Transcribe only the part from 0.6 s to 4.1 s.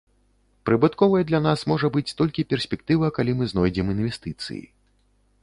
Прыбытковай для нас можа быць толькі перспектыва, калі мы знойдзем